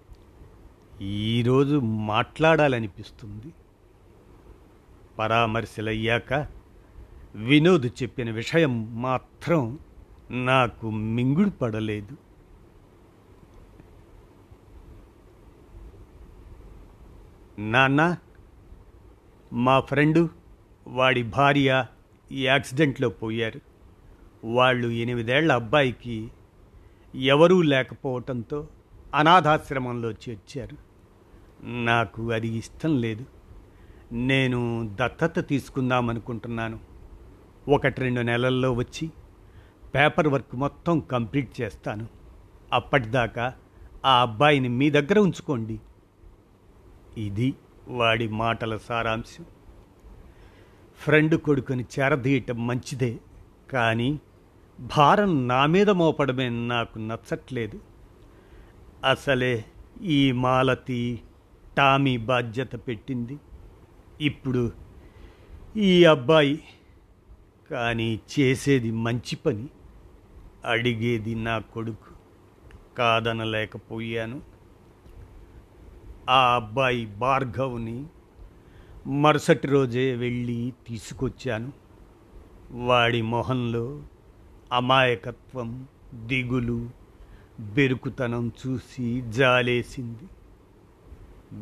ఈరోజు 1.03 1.77
మాట్లాడాలనిపిస్తుంది. 1.83 3.53
పరామర్శలయ్యాక 5.19 6.47
వినోద్ 7.35 7.87
చెప్పిన 7.87 8.31
విషయం 8.31 9.03
మాత్రం 9.03 9.79
నాకు 10.31 10.91
మింగుడు 10.91 11.49
పడలేదు 11.49 12.17
నాన్న 17.59 18.17
మా 19.53 19.81
ఫ్రెండు 19.81 20.29
వాడి 20.87 21.23
భార్య 21.23 21.87
ఈ 22.33 22.47
యాక్సిడెంట్లో 22.47 23.09
పోయారు. 23.09 23.61
వాళ్ళు 24.47 24.89
ఎనిమిదేళ్ళ 24.89 25.53
అబ్బాయికి 25.53 26.31
ఎవరూ 27.15 27.63
లేకపోవటంతో 27.63 28.67
అనాథాశ్రమంలో 29.15 30.11
చేర్చారు. 30.11 30.77
నాకు 31.65 32.33
అది 32.33 32.49
ఇష్టం 32.49 33.01
లేదు. 33.01 33.25
నేను 34.13 34.91
దత్తత 35.01 35.49
తీసుకుందాం 35.49 36.11
అనుకుంటున్నాను 36.11 36.79
ఒకటి 37.69 38.01
రెండు 38.01 38.21
నెలల్లో 38.21 38.73
వచ్చి 38.73 39.11
పేపర్ 39.95 40.29
వర్క్ 40.29 40.57
మొత్తం 40.57 41.01
కంప్లీట్ 41.01 41.61
చేస్తాను. 41.61 42.07
అప్పటిదాకా 42.73 43.55
ఆ 44.05 44.23
అబ్బాయిని 44.23 44.69
మీ 44.69 44.91
దగ్గర 44.91 45.19
ఉంచుకోండి. 45.19 45.81
ఇది 47.19 47.55
వాడి 47.89 48.29
మాటల 48.29 48.77
సారాంశం. 48.77 49.45
ఫ్రెండ్ 50.99 51.41
కొడుకుని 51.41 51.85
చేరదీయటం 52.01 52.67
మంచిదే 52.67 53.19
కానీ 53.73 54.21
భారం 54.81 55.49
నా 55.49 55.67
మీద 55.67 55.91
మోపడమే 55.91 56.49
నాకు 56.49 56.99
నచ్చట్లేదు. 56.99 57.94
అసలే 59.05 59.65
ఈ 60.03 60.33
మాలతి 60.33 61.21
టామీ 61.77 62.17
బాధ్యత 62.17 62.75
పెట్టింది. 62.75 63.39
ఇప్పుడు 64.21 64.73
ఈ 65.77 66.05
అబ్బాయి 66.05 66.63
కానీ 67.71 68.21
చేసేది 68.41 68.91
మంచి 68.91 69.37
పని 69.37 69.69
అడిగేది 70.65 71.35
నా 71.35 71.59
కొడుకు 71.59 72.11
కాదనలేకపోయాను. 72.99 74.41
ఆ 76.29 76.55
అబ్బాయి 76.55 77.07
భార్గవ్ని 77.07 78.07
మరుసటి 79.07 79.67
రోజే 79.67 80.15
వెళ్ళి 80.15 80.73
తీసుకొచ్చాను. 80.89 81.73
వాడి 82.73 83.23
మొహంలో 83.23 84.03
అమాయకత్వం 84.73 85.87
దిగులు 86.15 87.04
బెరుకుతనం 87.61 88.53
చూసి 88.67 89.21
జాలేసింది. 89.21 90.25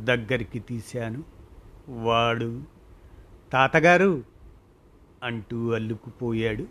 దగ్గరికి 0.05 0.59
తీశాను. 0.59 1.25
వాడు 1.89 2.63
తాతగారు! 3.53 4.25
అంటూ 5.23 5.73
అల్లుకుపోయాడు. 5.73 6.67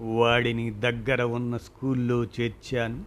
వాడిని 0.00 0.70
దగ్గర 0.70 1.22
ఉన్న 1.22 1.56
స్కూల్లో 1.56 2.24
చేర్చాను. 2.24 3.04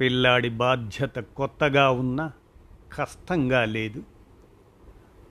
పిల్లాడి 0.00 0.48
బాధ్యత 0.48 1.18
కొత్తగా 1.18 1.90
ఉన్నా 1.90 2.32
కష్టంగా 2.92 3.64
లేదు. 3.64 4.02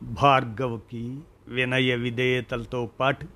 భార్గవ్కి 0.03 1.19
వినయ 1.47 1.95
విధేయతలతో 1.95 2.85
పాటు 2.85 3.27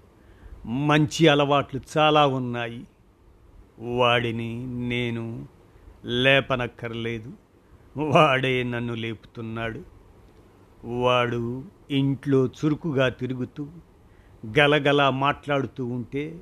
మంచి 0.66 1.28
అలవాట్లు 1.28 1.82
చాలా 1.98 2.28
ఉన్నాయి. 2.28 2.88
వాడిని 3.80 4.68
నేను 4.68 5.48
లేపనక్కర్లేదు. 6.06 7.32
వాడే 7.98 8.64
నన్ను 8.64 8.94
లేపుతున్నాడు. 8.94 9.82
వాడు 11.02 11.64
ఇంట్లో 11.92 12.46
చురుకుగా 12.46 13.10
తిరుగుతూ 13.10 13.68
గలగల 14.60 15.10
మాట్లాడుతూ 15.10 15.86
ఉంటే 15.86 16.42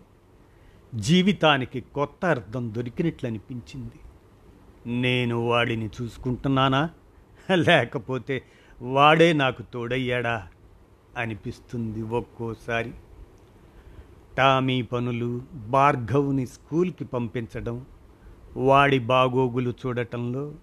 జీవితానికి 0.96 1.82
కొత్త 1.82 2.26
అర్థం 2.26 2.74
దొరికినట్లు 2.74 3.28
అనిపించింది 3.28 4.00
నేను 5.00 5.48
వాడిని 5.48 5.90
చూసుకుంటున్నానా? 6.02 6.90
లేకపోతే 7.56 8.44
వాడే 8.82 9.34
నాకు 9.34 9.64
తోడయ్యాడా? 9.64 10.48
అనిపిస్తుంది 11.18 12.02
ఒక్కోసారి. 12.02 12.92
టామీ 14.38 14.82
పనులు 14.82 15.42
భార్గవ్ని 15.56 16.46
స్కూల్కి 16.46 17.06
పంపించడం 17.06 17.86
వాడి 18.58 19.00
బాగోగులు 19.00 19.74
చూడటంలో 19.82 20.54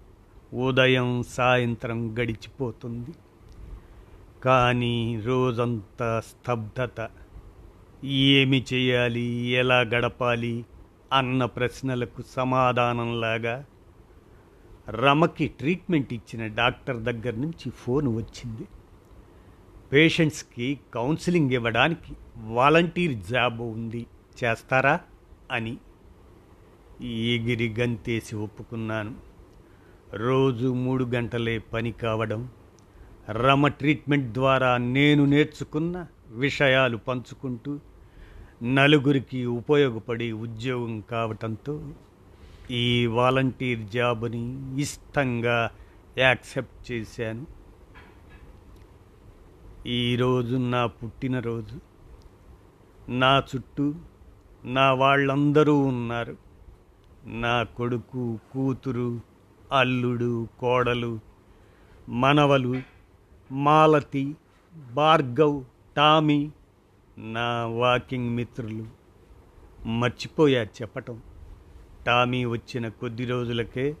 ఉదయం 0.53 1.23
సాయంత్రం 1.23 2.15
గడిచిపోతుంది. 2.19 3.13
కానీ 4.43 5.21
రోజంతా 5.21 6.21
స్తబ్దత 6.25 7.09
ఏమి 8.03 8.65
చేయాలి 8.73 9.25
ఎలా 9.61 9.79
గడపాలి 9.81 10.65
అన్న 11.13 11.45
ప్రశ్నలకు 11.45 12.21
సమాధానంలాగా 12.35 13.65
రమకి 14.89 15.47
ట్రీట్మెంట్ 15.47 16.13
ఇచ్చిన 16.13 16.47
డాక్టర్ 16.47 16.97
దగ్గర 16.97 17.33
నుంచి 17.33 17.69
ఫోన్ 17.69 18.07
వచ్చింది. 18.17 18.67
పేషెంట్స్కి 19.93 20.79
కౌన్సిలింగ్ 20.93 21.51
ఇవ్వడానికి 21.51 22.13
వాలంటీర్ 22.37 23.19
జాబ్ 23.19 23.61
ఉంది. 23.61 24.05
చేస్తారా? 24.43 24.99
అని 25.51 25.77
ఎగిరి 27.01 27.75
గంతేసి 27.79 28.35
ఒప్పుకున్నాను. 28.35 29.15
రోజు 30.13 30.67
మూడు 30.67 31.05
గంటలే 31.05 31.57
పని 31.57 31.91
కావడం 31.91 32.49
రమ 33.29 33.67
ట్రీట్మెంట్ 33.67 34.33
ద్వారా 34.33 34.77
నేను 34.77 35.25
నేర్చుకున్న 35.25 36.07
విషయాలు 36.29 36.97
పంచుకుంటూ 36.97 37.79
నలుగురికి 38.63 39.45
ఉపయోగపడే 39.45 40.31
ఉద్యోగం 40.31 41.03
కావటంతో 41.11 41.91
ఈ 42.71 43.05
వాలంటీర్ 43.05 43.79
జాబ్ని 43.79 44.75
ఇష్టంగా 44.81 45.69
యాక్సెప్ట్ 46.17 46.91
చేశాను. 46.91 47.58
ఈరోజు 49.87 50.55
నా 50.55 50.85
పుట్టినరోజు. 50.85 51.79
నా 53.11 53.43
చుట్టూ 53.55 53.93
నా 54.65 54.93
వాళ్ళందరూ 54.93 55.75
ఉన్నారు. 55.77 56.37
నా 57.25 57.63
కొడుకు 57.63 58.39
కూతురు 58.53 59.21
అల్లుడు 59.71 60.47
కోడలు 60.59 61.19
మనవలు 62.09 62.81
మాలతి 63.51 64.35
భార్గవ్ 64.93 65.63
టామీ 65.97 66.51
నా 67.17 67.65
వాకింగ్ 67.65 68.35
మిత్రులు. 68.35 68.85
మర్చిపోయా 69.87 70.63
చెప్పటం. 70.63 71.21
టామీ 72.05 72.45
వచ్చిన 72.45 72.87
కొద్ది 72.87 73.25
రోజులకే 73.25 73.95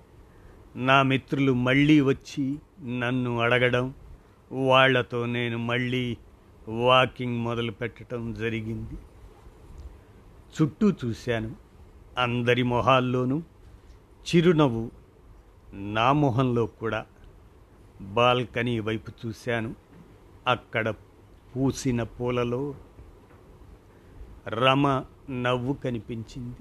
నా 0.75 1.03
మిత్రులు 1.03 1.53
మళ్ళీ 1.53 2.01
వచ్చి 2.01 2.59
నన్ను 2.99 3.39
అడగడం 3.39 3.93
వాళ్ళతో 4.51 5.25
నేను 5.25 5.57
మళ్ళీ 5.57 6.17
వాకింగ్ 6.69 7.37
మొదలు 7.37 7.71
పెట్టడం 7.71 8.33
జరిగింది. 8.33 8.93
చుట్టూ 10.61 10.91
చూశాను 10.91 11.55
అందరి 12.17 12.63
మొహాల్లోనూ 12.63 13.41
చిరునవ్వు 14.27 14.91
నా 15.73 16.11
మొహంలో 16.11 16.65
కూడా. 16.65 17.05
బాల్కనీ 18.01 18.79
వైపు 18.79 19.11
చూశాను 19.25 19.75
అక్కడ 20.47 20.89
పూసిన 21.55 22.03
పూలలో 22.03 22.75
రమ 24.47 25.03
నవ్వు 25.29 25.73
కనిపించింది. 25.73 26.55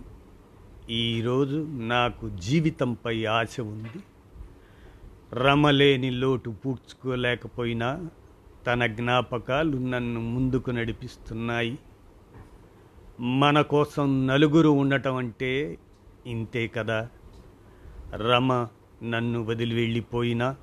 ఈరోజు 0.95 1.67
నాకు 1.69 2.29
జీవితంపై 2.29 3.25
ఆశ 3.25 3.61
ఉంది. 3.61 4.03
రమలేని 5.33 6.11
లోటు 6.11 6.51
పూడ్చుకోలేకపోయినా 6.51 8.11
తన 8.67 8.87
జ్ఞాపకాలు 8.87 9.77
నన్ను 9.79 10.21
ముందుకు 10.21 10.71
నడిపిస్తున్నాయి. 10.71 11.79
మన 13.21 13.61
కోసం 13.61 14.27
నలుగురు 14.27 14.69
ఉండటం 14.69 15.17
అంటే 15.17 15.79
ఇంతే 16.27 16.69
కదా? 16.69 17.09
రమ 18.15 18.67
నన్ను 19.03 19.45
వదిలి 19.45 19.75
వెళ్ళిపోయినా 19.75 20.57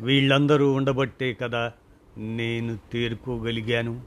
వీళ్ళందరూ 0.00 0.72
ఉండబట్టే 0.72 1.34
కదా 1.34 1.72
నేను 2.18 2.78
తేరుకోగలిగాను. 2.92 4.00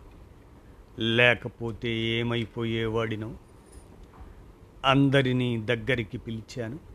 లేకపోతే 1.00 1.90
ఏమైపోయేవాడినో 2.00 3.34
అందరినీ 4.86 5.62
దగ్గరికి 5.62 6.18
పిలిచాను. 6.18 6.91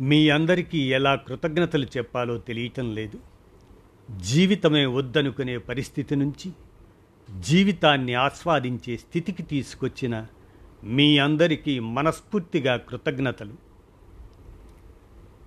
మీ 0.00 0.28
అందరికీ 0.28 0.78
ఎలా 0.78 1.14
కృతజ్ఞతలు 1.14 1.84
చెప్పాలో 1.84 2.38
తెలియటం 2.38 2.94
లేదు. 2.94 3.18
జీవితమే 4.20 4.86
వద్దనుకునే 4.86 5.58
పరిస్థితి 5.58 6.16
నుంచి 6.16 6.52
జీవితాన్ని 7.40 8.14
ఆస్వాదించే 8.14 8.96
స్థితికి 8.96 9.42
తీసుకొచ్చిన 9.42 10.26
మీ 10.84 11.18
అందరికీ 11.18 11.78
మనస్ఫూర్తిగా 11.78 12.76
కృతజ్ఞతలు. 12.76 13.54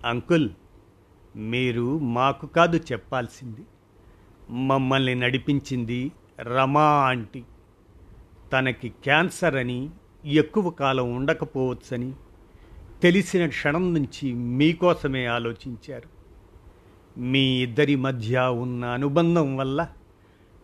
అంకుల్ 0.05 0.49
మీరు 1.35 1.99
మాకు 1.99 2.47
కాదు 2.47 2.77
చెప్పాల్సింది. 2.77 3.61
మమ్మల్ని 4.49 5.15
నడిపించింది 5.15 6.11
రమా 6.41 6.81
ఆంటీ. 6.81 7.43
తనకి 8.53 8.89
క్యాన్సర్ 8.89 9.55
అని 9.55 9.89
ఎక్కువ 10.25 10.69
కాలం 10.69 11.15
ఉండకపోవచ్చని 11.15 12.13
తెలిసిన 13.01 13.47
క్షణం 13.47 13.93
నుంచి 13.93 14.33
మీకోసమే 14.33 15.25
ఆలోచించారు. 15.25 16.09
మీ 17.19 17.39
ఇద్దరి 17.39 17.95
మధ్య 17.95 18.39
ఉన్న 18.39 18.85
అనుబంధం 18.85 19.57
వల్ల 19.57 19.87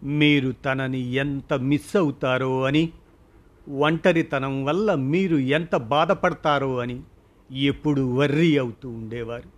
మీరు 0.04 0.52
తనని 0.52 1.00
ఎంత 1.00 1.54
మిస్ 1.54 1.96
అవుతారో 1.96 2.64
అని 2.64 2.90
ఒంటరితనం 3.70 4.66
వల్ల 4.66 4.96
మీరు 4.96 5.38
ఎంత 5.38 5.76
బాధపడతారో 5.76 6.78
అని 6.78 7.02
ఎప్పుడు 7.52 8.02
వర్రీ 8.02 8.58
అవుతూ 8.58 8.90
ఉండేవారు. 8.90 9.50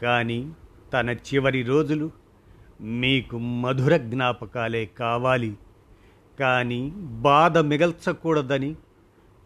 కానీ 0.00 0.52
తన 0.92 1.10
చివరి 1.10 1.62
రోజులు 1.62 2.10
మీకు 2.80 3.38
మధుర 3.38 3.96
జ్ఞాపకాలే 3.96 4.86
కావాలి. 4.86 5.56
కానీ 6.40 6.92
బాధ 6.98 7.58
మిగల్చకూడదని 7.58 8.76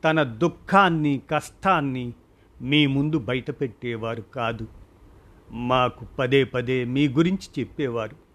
తన 0.05 0.23
దుఃఖాన్ని 0.23 1.21
కష్టాన్ని 1.31 2.13
మీ 2.62 2.87
ముందు 2.87 3.19
బయటపెట్టేవారు 3.19 4.23
కాదు. 4.23 4.66
మాకు 5.51 6.07
పదే 6.19 6.45
పదే 6.45 6.85
మీ 6.85 7.09
గురించి 7.09 7.61
చెప్పేవారు. 7.61 8.27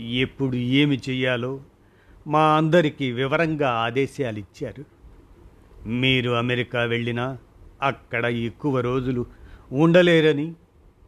ఎప్పుడు 0.00 0.56
ఏమి 0.56 1.00
చెయ్యాలో 1.08 1.60
మా 2.26 2.56
అందరికీ 2.56 3.12
వివరంగా 3.12 3.70
ఆదేశాలు 3.70 4.38
ఇచ్చారు. 4.38 4.84
మీరు 5.88 6.30
అమెరికా 6.30 6.82
వెళ్ళినా 6.82 7.38
అక్కడ 7.82 8.26
ఎక్కువ 8.26 8.80
రోజులు 8.80 9.26
ఉండలేరని 9.72 10.54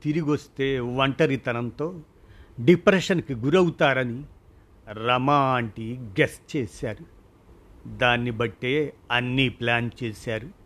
తిరిగొస్తే 0.02 0.78
ఒంటరితనంతో 0.78 2.00
డిప్రెషన్కి 2.64 3.34
గురవుతారని 3.34 4.22
రమా 5.06 5.34
ఆంటీ 5.34 5.94
గెస్ 5.94 6.56
చేశారు. 6.56 7.04
దాన్ని 7.88 8.30
బట్టే 8.30 8.94
అన్నీ 9.10 9.48
ప్లాన్ 9.48 9.90
చేశారు. 10.04 10.59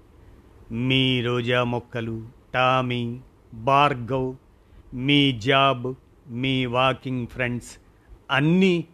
మీ 0.74 1.22
రోజా 1.22 1.64
మొక్కలు 1.64 2.28
టామీ 2.54 3.20
భార్గవ్ 3.54 4.36
మీ 4.94 5.32
జాబ్ 5.32 5.94
మీ 6.28 6.66
వాకింగ్ 6.66 7.26
ఫ్రెండ్స్ 7.26 7.76
అన్నీ 8.30 8.84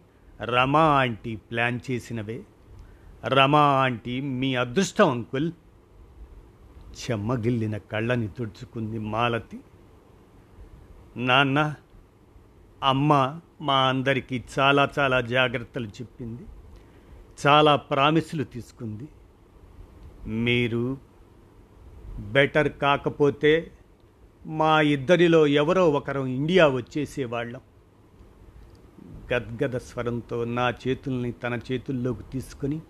రమా 0.41 0.79
ఆంటీ 0.79 1.35
ప్లాన్ 1.35 1.79
చేసినవే. 1.91 2.43
రమా 3.25 3.59
ఆంటీ 3.59 4.21
మీ 4.21 4.55
అదృష్టం 4.55 5.09
అంకుల్. 5.09 5.51
చెమ్మగిల్లిన 6.89 7.77
కళ్ళని 7.77 8.27
తుడుచుకుంది 8.27 8.99
మాలతి. 8.99 9.59
నాన్న 11.17 11.75
అమ్మ 12.83 13.39
మా 13.61 13.75
అందరికీ 13.75 14.43
చాలా 14.59 14.89
చాలా 14.99 15.21
జాగ్రత్తలు 15.21 15.87
చెప్పింది. 15.87 16.41
చాలా 17.47 17.75
ప్రామిసులు 17.75 18.43
తీసుకుంది. 18.43 19.07
మీరు 20.27 21.10
బెటర్ 22.21 22.73
కాకపోతే 22.73 23.71
మా 24.45 24.81
ఇద్దరిలో 24.81 25.47
ఎవరో 25.47 25.89
ఒకరం 25.89 26.25
ఇండియా 26.25 26.67
వచ్చేసేవాళ్ళం. 26.67 27.61
గద్గద 29.33 29.77
స్వరంతో 29.77 30.45
నా 30.45 30.69
చేతుల్ని 30.69 31.31
తన 31.31 31.59
చేతుల్లోకి 31.71 32.23
తీసుకొని 32.23 32.81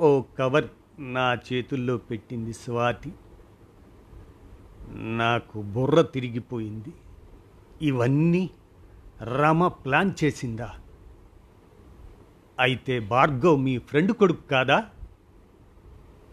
ఓ 0.00 0.22
కవర్ 0.38 0.64
నా 0.98 1.38
చేతుల్లో 1.52 1.96
పెట్టింది 1.96 2.52
స్వాతి. 2.52 3.12
నాకు 4.90 5.62
బుర్ర 5.62 6.02
తిరిగిపోయింది. 6.02 6.92
ఇవన్నీ 7.82 8.50
రమ 9.22 9.68
ప్లాన్ 9.68 10.12
చేసిందా? 10.24 10.70
అయితే 12.58 13.00
భార్గవ్ 13.00 13.60
మీ 13.60 13.78
ఫ్రెండ్ 13.78 14.12
కొడుకు 14.12 14.46
కాదా? 14.46 14.86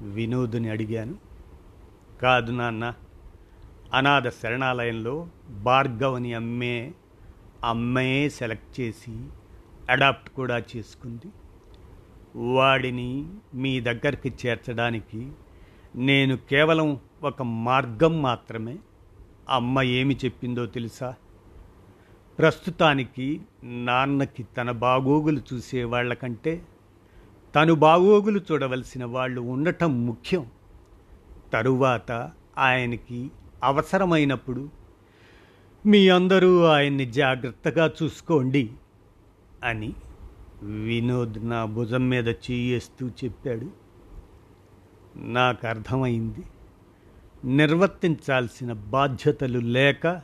వినోద్ని 0.01 0.69
అడిగాను. 0.69 1.26
కాదు 2.21 2.51
నాన్న. 2.51 2.93
అనాథ 3.93 4.29
శరణాలయంలో 4.29 5.27
భార్గవని 5.49 6.33
అమ్మే 6.33 6.91
అమ్మాయే 7.63 8.29
సెలెక్ట్ 8.29 8.79
చేసి 8.79 9.25
అడాప్ట్ 9.89 10.29
కూడా 10.29 10.57
చేసుకుంది. 10.57 11.27
వాడిని 12.53 13.27
మీ 13.53 13.79
దగ్గరికి 13.79 14.33
చేర్చడానికి 14.45 15.31
నేను 15.95 16.37
కేవలం 16.37 16.99
ఒక 17.23 17.41
మార్గం 17.43 18.21
మాత్రమే. 18.21 18.77
అమ్మ 19.49 19.81
ఏమి 19.81 20.17
చెప్పిందో 20.25 20.65
తెలుసా? 20.65 21.15
ప్రస్తుతానికి 22.39 23.41
నాన్నకి 23.63 24.43
తన 24.43 24.71
బాగోగులు 24.71 25.41
చూసే 25.53 25.83
వాళ్ళకంటే 25.83 26.65
తను 27.55 27.73
బాగోగులు 27.73 28.41
చూడవలసిన 28.51 29.05
వాళ్ళు 29.05 29.41
ఉండటం 29.41 30.05
ముఖ్యం. 30.05 30.45
తరువాత 31.53 32.31
ఆయనకి 32.57 33.31
అవసరమైనప్పుడు 33.63 34.69
మీ 35.85 36.09
అందరూ 36.09 36.63
ఆయన్ని 36.63 37.05
జాగ్రత్తగా 37.05 37.91
చూసుకోండి 38.03 38.69
అని 39.63 39.93
వినోద్ 40.61 41.49
నా 41.49 41.65
భుజం 41.65 42.09
మీద 42.09 42.27
చేయేస్తూ 42.27 43.07
చెప్పాడు. 43.07 43.71
నాకు 45.15 45.67
అర్థమైంది. 45.67 46.43
నిర్వర్తించాల్సిన 47.55 48.73
బాధ్యతలు 48.73 49.59
లేక 49.59 50.21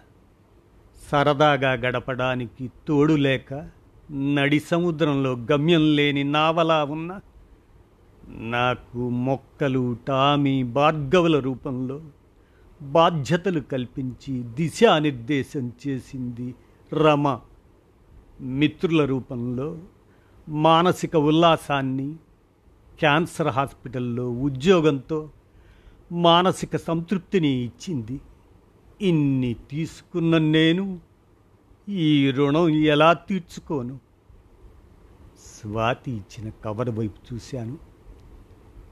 సరదాగా 1.11 1.71
గడపడానికి 1.73 2.71
తోడు 2.87 3.13
లేక 3.13 3.69
నడి 4.11 4.59
సముద్రంలో 4.59 5.33
గమ్యం 5.51 5.95
లేని 5.95 6.23
నావలా 6.23 6.83
ఉన్న 6.83 7.19
నాకు 8.29 9.09
మొక్కలు 9.09 9.97
టామీ 10.07 10.63
భార్గవుల 10.63 11.39
రూపంలో 11.39 12.01
బాధ్యతలు 12.81 13.59
కల్పించి 13.59 14.43
దిశానిర్దేశం 14.43 15.71
చేసింది 15.87 16.55
రమ. 16.93 17.39
మిత్రుల 18.41 19.05
రూపంలో 19.05 19.77
మానసిక 20.49 21.15
ఉల్లాసాన్ని 21.15 22.15
క్యాన్సర్ 22.99 23.47
హాస్పిటల్లో 23.47 24.31
ఉద్యోగంతో 24.31 25.29
మానసిక 26.11 26.75
సంతృప్తిని 26.75 27.47
ఇచ్చింది. 27.47 28.21
ఇన్ని 29.01 29.55
తీసుకున్న 29.71 30.37
నేను 30.37 30.99
ఈ 31.89 32.31
రుణం 32.31 32.69
ఎలా 32.69 33.13
తీర్చుకోను? 33.13 33.99
స్వాతి 35.37 36.11
ఇచ్చిన 36.11 36.51
కవర్ 36.65 36.89
వైపు 36.89 37.33
చూశాను. 37.33 37.92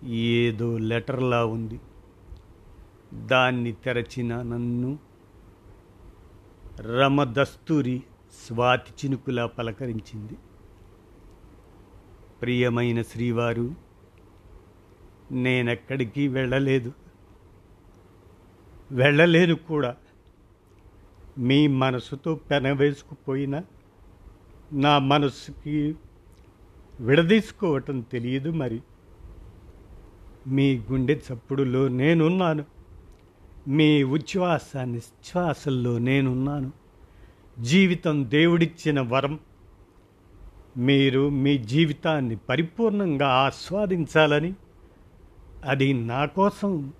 ఏదో 0.03 0.77
లెటర్లా 0.77 1.45
ఉంది. 1.45 1.79
దాన్ని 3.13 3.71
తెరచిన 3.71 4.41
నన్ను 4.41 4.99
రమ 6.79 7.23
దస్తూరి 7.23 8.03
స్వాతి 8.47 8.91
చినుకులా 8.91 9.45
పలకరించింది. 9.45 10.37
ప్రియమైన 12.41 13.01
శ్రీవారు 13.01 13.75
నేనెక్కడికి 15.31 16.27
వెళ్ళలేదు. 16.27 16.93
వెళ్ళలేను 18.91 19.55
కూడా. 19.55 19.95
మీ 21.37 21.67
మనసుతో 21.67 22.35
పెనవేసుకుపోయిన 22.35 23.61
నా 24.71 24.99
మనసుకి 24.99 25.95
విడదీసుకోవటం 26.99 28.01
తెలియదు 28.01 28.49
మరి. 28.49 28.83
మీ 30.47 30.81
గుండె 30.91 31.15
చప్పుడులో 31.15 31.87
నేనున్నాను. 31.87 32.65
మీ 33.67 34.03
ఉచ్ఛ్వాస 34.03 34.77
నిశ్వాసల్లో 34.77 35.97
నేనున్నాను. 35.97 36.71
జీవితం 37.59 38.25
దేవుడిచ్చిన 38.29 39.01
వరం. 39.01 39.39
మీరు 40.77 41.29
మీ 41.29 41.57
జీవితాన్ని 41.57 42.35
పరిపూర్ణంగా 42.35 43.27
ఆస్వాదించాలని. 43.27 44.53
అది 45.65 45.93
నా 45.93 46.25
కోసం 46.25 46.93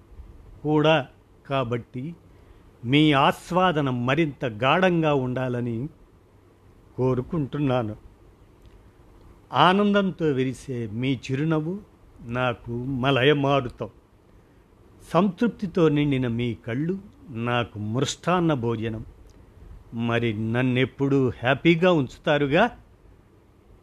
కూడా 0.64 1.08
కాబట్టి 1.50 2.16
మీ 2.86 3.12
ఆస్వాదన 3.12 3.90
మరింత 3.90 4.46
గాఢంగా 4.46 5.14
ఉండాలని 5.14 5.90
కోరుకుంటున్నాను. 6.96 7.96
ఆనందంతో 9.54 10.26
విరిసే 10.26 10.88
మీ 10.88 11.20
చిరునవ్వు 11.32 11.91
నాకు 12.26 12.72
మలయమారుతం. 12.72 13.90
సంతృప్తితో 15.14 15.90
నిండిన 15.90 16.28
మీ 16.28 16.54
కళ్ళు 16.54 16.98
నాకు 17.30 17.80
మృష్టాన్న 17.80 18.54
భోజనం. 18.54 19.06
మరి 19.94 20.54
నన్నెప్పుడు 20.54 21.30
హ్యాపీగా 21.30 21.92
ఉంచుతారుగా? 21.92 22.70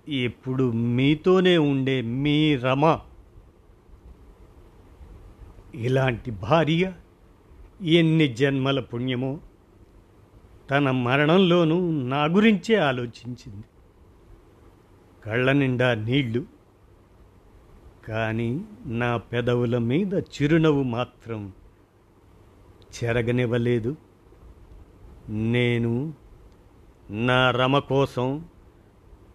ఎప్పుడు 0.09 0.73
మీతోనే 0.73 1.59
ఉండే 1.59 2.01
మీ 2.03 2.57
రమ. 2.57 2.99
ఇలాంటి 5.75 6.31
భార్య 6.31 6.93
ఎన్ని 7.83 8.29
జన్మల 8.29 8.81
పుణ్యమో 8.81 9.41
తన 10.71 10.91
మరణంలోనూ 10.91 11.91
నా 11.91 12.25
గురించే 12.25 12.77
ఆలోచించింది. 12.77 13.65
కళ్ళ 15.25 15.53
నిండా 15.53 15.95
నీళ్ళు 15.95 16.58
కానీ 18.09 18.65
నా 18.87 19.17
పెదవుల 19.17 19.79
మీద 19.79 20.15
చిరునవ్వు 20.15 20.83
మాత్రం 20.83 21.53
చెరగనివ్వలేదు. 22.87 23.97
నేను 25.29 26.15
నా 27.11 27.51
రమ 27.51 27.79
కోసం 27.79 28.45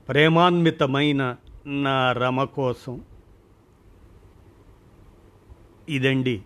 ప్రేమాన్వితమైన 0.09 1.35
నా 1.65 2.11
రమ 2.11 2.43
కోసం. 2.43 3.01
ఇదండి 5.89 6.41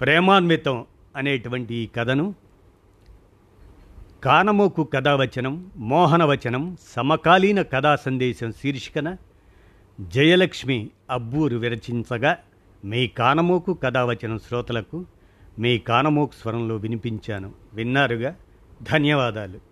ప్రేమాన్వితం 0.00 0.86
అనేటువంటి 1.16 1.74
ఈ 1.74 1.86
కథను. 1.86 2.34
కానమోకు 4.24 4.84
కథావచనం 4.84 5.70
మోహనవచనం 5.76 6.76
సమకాలీన 6.88 7.62
కథా 7.62 7.96
సందేశం 7.96 8.52
శీర్షికన 8.52 9.16
జయలక్ష్మి 10.00 10.90
అబ్బూరు 11.10 11.56
విరచించగా 11.56 12.38
మీ 12.84 13.06
కానమోకు 13.06 13.74
కథావచనం 13.74 14.38
శ్రోతలకు 14.38 15.06
మీ 15.58 15.78
కానమోకు 15.78 16.32
స్వరంలో 16.32 16.76
వినిపించాను. 16.76 17.52
విన్నారుగా? 17.74 18.36
ధన్యవాదాలు. 18.82 19.67